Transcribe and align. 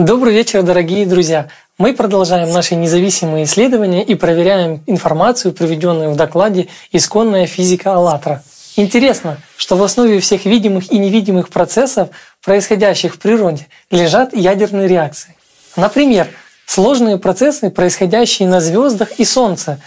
Добрый 0.00 0.32
вечер, 0.32 0.62
дорогие 0.62 1.04
друзья! 1.04 1.48
Мы 1.76 1.92
продолжаем 1.92 2.50
наши 2.50 2.74
независимые 2.74 3.44
исследования 3.44 4.02
и 4.02 4.14
проверяем 4.14 4.82
информацию, 4.86 5.52
приведенную 5.52 6.10
в 6.10 6.16
докладе 6.16 6.68
«Исконная 6.90 7.46
физика 7.46 7.92
АЛЛАТРА». 7.92 8.42
Интересно, 8.76 9.36
что 9.58 9.76
в 9.76 9.82
основе 9.82 10.18
всех 10.20 10.46
видимых 10.46 10.90
и 10.90 10.96
невидимых 10.96 11.50
процессов, 11.50 12.08
происходящих 12.42 13.16
в 13.16 13.18
природе, 13.18 13.66
лежат 13.90 14.34
ядерные 14.34 14.88
реакции. 14.88 15.36
Например, 15.76 16.28
сложные 16.64 17.18
процессы, 17.18 17.68
происходящие 17.68 18.48
на 18.48 18.62
звездах 18.62 19.20
и 19.20 19.26
Солнце, 19.26 19.82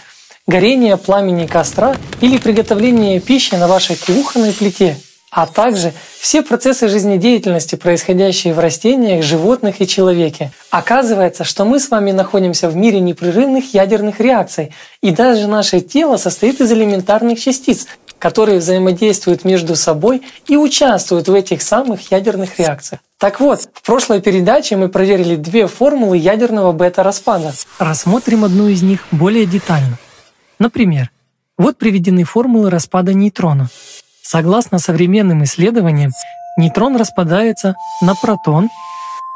горение 0.46 0.96
пламени 0.96 1.48
костра 1.48 1.96
или 2.20 2.38
приготовление 2.38 3.18
пищи 3.18 3.56
на 3.56 3.66
вашей 3.66 3.96
кухонной 3.96 4.52
плите– 4.52 4.96
а 5.34 5.46
также 5.48 5.92
все 6.20 6.42
процессы 6.42 6.88
жизнедеятельности, 6.88 7.74
происходящие 7.74 8.54
в 8.54 8.60
растениях, 8.60 9.24
животных 9.24 9.80
и 9.80 9.86
человеке. 9.86 10.52
Оказывается, 10.70 11.42
что 11.42 11.64
мы 11.64 11.80
с 11.80 11.90
вами 11.90 12.12
находимся 12.12 12.68
в 12.68 12.76
мире 12.76 13.00
непрерывных 13.00 13.74
ядерных 13.74 14.20
реакций, 14.20 14.72
и 15.02 15.10
даже 15.10 15.48
наше 15.48 15.80
тело 15.80 16.18
состоит 16.18 16.60
из 16.60 16.70
элементарных 16.70 17.40
частиц, 17.40 17.88
которые 18.20 18.60
взаимодействуют 18.60 19.44
между 19.44 19.74
собой 19.74 20.22
и 20.46 20.56
участвуют 20.56 21.28
в 21.28 21.34
этих 21.34 21.62
самых 21.62 22.12
ядерных 22.12 22.60
реакциях. 22.60 23.00
Так 23.18 23.40
вот, 23.40 23.68
в 23.72 23.82
прошлой 23.82 24.20
передаче 24.20 24.76
мы 24.76 24.88
проверили 24.88 25.34
две 25.34 25.66
формулы 25.66 26.16
ядерного 26.16 26.70
бета-распада. 26.70 27.52
Рассмотрим 27.80 28.44
одну 28.44 28.68
из 28.68 28.82
них 28.82 29.00
более 29.10 29.46
детально. 29.46 29.98
Например, 30.60 31.10
вот 31.58 31.76
приведены 31.76 32.22
формулы 32.22 32.70
распада 32.70 33.12
нейтрона. 33.14 33.68
Согласно 34.26 34.78
современным 34.78 35.44
исследованиям, 35.44 36.10
нейтрон 36.56 36.96
распадается 36.96 37.74
на 38.00 38.14
протон, 38.14 38.70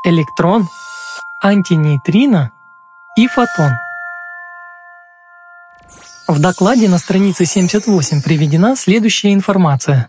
электрон, 0.07 0.67
антинейтрино 1.45 2.53
и 3.15 3.27
фотон. 3.27 3.73
В 6.27 6.41
докладе 6.41 6.89
на 6.89 6.97
странице 6.97 7.45
78 7.45 8.23
приведена 8.23 8.77
следующая 8.77 9.35
информация. 9.35 10.09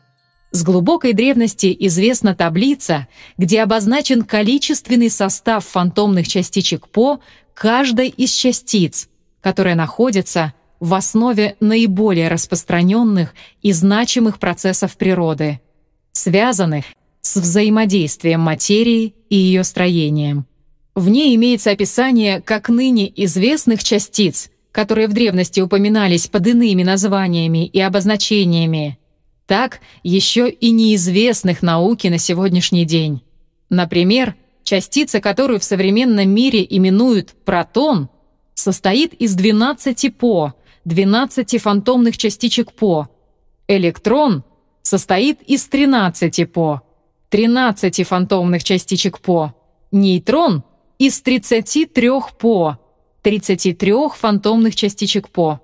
С 0.52 0.64
глубокой 0.64 1.12
древности 1.12 1.76
известна 1.82 2.34
таблица, 2.34 3.08
где 3.38 3.62
обозначен 3.62 4.24
количественный 4.24 5.10
состав 5.10 5.66
фантомных 5.66 6.26
частичек 6.30 6.88
По 6.88 7.20
каждой 7.54 8.08
из 8.08 8.32
частиц, 8.32 9.10
которая 9.42 9.76
находится 9.76 10.54
в 10.80 10.94
основе 10.94 11.56
наиболее 11.60 12.30
распространенных 12.30 13.34
и 13.62 13.72
значимых 13.72 14.40
процессов 14.40 14.98
природы, 14.98 15.60
связанных 16.12 16.86
с 17.22 17.36
взаимодействием 17.36 18.42
материи 18.42 19.16
и 19.30 19.36
ее 19.36 19.64
строением. 19.64 20.46
В 20.96 21.10
ней 21.10 21.36
имеется 21.36 21.72
описание 21.72 22.42
как 22.42 22.70
ныне 22.70 23.12
известных 23.24 23.84
частиц, 23.84 24.50
которые 24.72 25.08
в 25.08 25.14
древности 25.14 25.60
упоминались 25.60 26.28
под 26.28 26.48
иными 26.48 26.84
названиями 26.84 27.66
и 27.66 27.80
обозначениями, 27.80 28.98
так 29.48 29.80
еще 30.04 30.50
и 30.50 30.72
неизвестных 30.72 31.62
науке 31.62 32.10
на 32.10 32.18
сегодняшний 32.18 32.86
день. 32.86 33.24
Например, 33.70 34.36
частица, 34.64 35.20
которую 35.20 35.60
в 35.60 35.64
современном 35.64 36.30
мире 36.30 36.66
именуют 36.70 37.34
протон, 37.46 38.10
состоит 38.54 39.14
из 39.14 39.36
12 39.36 40.16
по, 40.16 40.54
12 40.86 41.62
фантомных 41.62 42.18
частичек 42.18 42.74
По. 42.74 43.10
Электрон 43.68 44.44
состоит 44.82 45.42
из 45.44 45.66
13 45.68 46.52
По, 46.52 46.82
13 47.30 48.08
фантомных 48.08 48.64
частичек 48.64 49.20
По. 49.20 49.54
Нейтрон 49.92 50.64
из 50.98 51.22
33 51.22 52.10
По, 52.40 52.78
33 53.22 53.94
фантомных 54.16 54.76
частичек 54.76 55.30
По. 55.30 55.62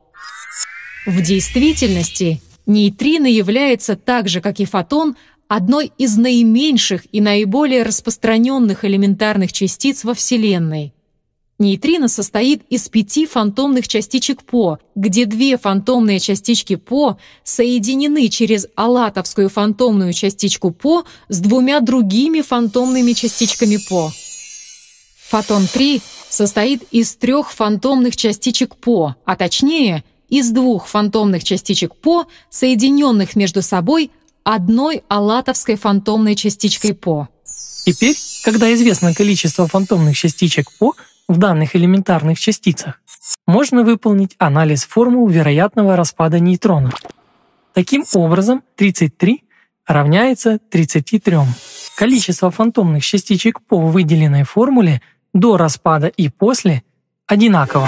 В 1.05 1.21
действительности 1.21 2.41
нейтрино 2.65 3.27
является 3.27 3.95
так 3.95 4.27
же, 4.27 4.41
как 4.41 4.59
и 4.59 4.65
фотон, 4.65 5.15
одной 5.47 5.91
из 5.97 6.17
наименьших 6.17 7.05
и 7.11 7.21
наиболее 7.21 7.83
распространенных 7.83 8.83
элементарных 8.85 9.53
частиц 9.53 10.03
во 10.03 10.15
Вселенной. 10.15 10.94
Нейтрино 11.57 12.09
состоит 12.09 12.63
из 12.69 12.89
пяти 12.89 13.25
фантомных 13.25 13.88
частичек 13.88 14.43
По, 14.43 14.79
где 14.93 15.25
две 15.25 15.57
фантомные 15.57 16.19
частички 16.19 16.75
По 16.75 17.17
соединены 17.45 18.27
через 18.27 18.67
алатовскую 18.75 19.49
фантомную 19.49 20.11
частичку 20.11 20.71
По 20.71 21.05
с 21.29 21.39
двумя 21.39 21.79
другими 21.79 22.41
фантомными 22.41 23.13
частичками 23.13 23.77
По. 23.77 24.11
Фотон-3 25.29 26.01
состоит 26.29 26.83
из 26.91 27.16
трех 27.16 27.53
фантомных 27.53 28.17
частичек 28.17 28.75
По, 28.75 29.16
а 29.23 29.37
точнее 29.37 30.03
из 30.27 30.49
двух 30.51 30.87
фантомных 30.87 31.45
частичек 31.45 31.95
По, 31.95 32.27
соединенных 32.49 33.37
между 33.37 33.61
собой 33.61 34.11
одной 34.43 35.03
алатовской 35.07 35.77
фантомной 35.77 36.35
частичкой 36.35 36.93
По. 36.93 37.29
Теперь, 37.85 38.17
когда 38.43 38.73
известно 38.73 39.13
количество 39.13 39.67
фантомных 39.67 40.17
частичек 40.17 40.72
По, 40.79 40.93
в 41.27 41.37
данных 41.37 41.75
элементарных 41.75 42.39
частицах, 42.39 43.01
можно 43.47 43.83
выполнить 43.83 44.35
анализ 44.37 44.85
формул 44.85 45.27
вероятного 45.27 45.95
распада 45.95 46.39
нейтрона. 46.39 46.91
Таким 47.73 48.05
образом, 48.13 48.63
33 48.75 49.43
равняется 49.87 50.59
33. 50.69 51.37
Количество 51.95 52.51
фантомных 52.51 53.03
частичек 53.03 53.61
по 53.61 53.77
выделенной 53.77 54.43
формуле 54.43 55.01
до 55.33 55.57
распада 55.57 56.07
и 56.07 56.29
после 56.29 56.83
одинаково. 57.27 57.87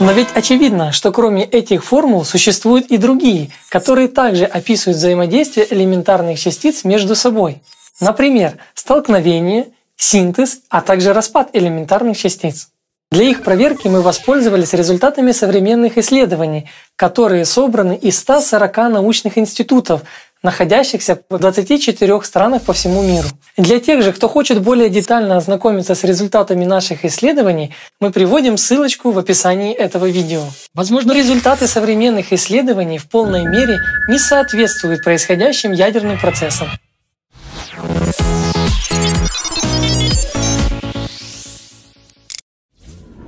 Но 0.00 0.12
ведь 0.12 0.28
очевидно, 0.34 0.92
что 0.92 1.10
кроме 1.10 1.44
этих 1.44 1.84
формул 1.84 2.24
существуют 2.24 2.86
и 2.86 2.98
другие, 2.98 3.50
которые 3.68 4.08
также 4.08 4.44
описывают 4.44 4.96
взаимодействие 4.96 5.66
элементарных 5.70 6.38
частиц 6.38 6.84
между 6.84 7.16
собой. 7.16 7.62
Например, 8.00 8.58
столкновение 8.74 9.68
синтез, 9.98 10.60
а 10.70 10.80
также 10.80 11.12
распад 11.12 11.50
элементарных 11.52 12.16
частиц. 12.16 12.68
Для 13.10 13.24
их 13.24 13.42
проверки 13.42 13.88
мы 13.88 14.02
воспользовались 14.02 14.74
результатами 14.74 15.32
современных 15.32 15.96
исследований, 15.96 16.70
которые 16.94 17.46
собраны 17.46 17.96
из 17.96 18.18
140 18.18 18.76
научных 18.90 19.38
институтов, 19.38 20.02
находящихся 20.42 21.18
в 21.30 21.38
24 21.38 22.22
странах 22.22 22.62
по 22.62 22.74
всему 22.74 23.02
миру. 23.02 23.26
Для 23.56 23.80
тех 23.80 24.02
же, 24.02 24.12
кто 24.12 24.28
хочет 24.28 24.60
более 24.62 24.90
детально 24.90 25.38
ознакомиться 25.38 25.94
с 25.94 26.04
результатами 26.04 26.66
наших 26.66 27.06
исследований, 27.06 27.74
мы 27.98 28.12
приводим 28.12 28.58
ссылочку 28.58 29.10
в 29.10 29.18
описании 29.18 29.72
этого 29.72 30.06
видео. 30.06 30.42
Возможно, 30.74 31.12
результаты 31.12 31.66
современных 31.66 32.32
исследований 32.34 32.98
в 32.98 33.08
полной 33.08 33.46
мере 33.46 33.78
не 34.06 34.18
соответствуют 34.18 35.02
происходящим 35.02 35.72
ядерным 35.72 36.20
процессам. 36.20 36.68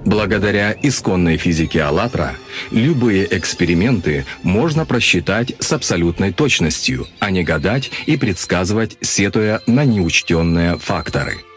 Благодаря 0.05 0.77
исконной 0.83 1.37
физике 1.37 1.83
«АЛЛАТРА» 1.83 2.35
любые 2.71 3.29
эксперименты 3.37 4.25
можно 4.43 4.85
просчитать 4.85 5.53
с 5.61 5.73
абсолютной 5.73 6.33
точностью, 6.33 7.07
а 7.21 7.31
не 7.31 7.45
гадать 7.45 7.91
и 8.07 8.17
предсказывать, 8.17 8.97
сетуя 9.03 9.61
на 9.67 9.85
неучтенные 9.85 10.79
факторы– 10.79 11.35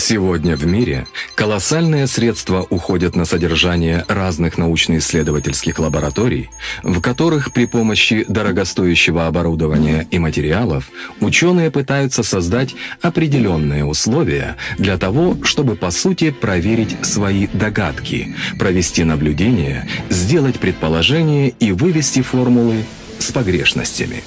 Сегодня 0.00 0.56
в 0.56 0.66
мире 0.66 1.06
колоссальные 1.34 2.06
средства 2.06 2.66
уходят 2.70 3.14
на 3.16 3.26
содержание 3.26 4.06
разных 4.08 4.56
научно-исследовательских 4.56 5.78
лабораторий, 5.78 6.48
в 6.82 7.02
которых 7.02 7.52
при 7.52 7.66
помощи 7.66 8.24
дорогостоящего 8.26 9.26
оборудования 9.26 10.08
и 10.10 10.18
материалов 10.18 10.88
ученые 11.20 11.70
пытаются 11.70 12.22
создать 12.22 12.74
определенные 13.02 13.84
условия 13.84 14.56
для 14.78 14.96
того, 14.96 15.36
чтобы 15.44 15.76
по 15.76 15.90
сути 15.90 16.30
проверить 16.30 16.96
свои 17.04 17.46
догадки, 17.48 18.34
провести 18.58 19.04
наблюдения, 19.04 19.86
сделать 20.08 20.58
предположения 20.58 21.50
и 21.50 21.72
вывести 21.72 22.22
формулы 22.22 22.86
с 23.18 23.30
погрешностями. 23.32 24.24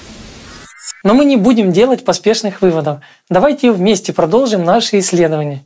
Но 1.04 1.14
мы 1.14 1.26
не 1.26 1.36
будем 1.36 1.70
делать 1.70 2.04
поспешных 2.04 2.62
выводов. 2.62 2.98
Давайте 3.28 3.70
вместе 3.70 4.12
продолжим 4.12 4.64
наши 4.64 4.98
исследования. 4.98 5.62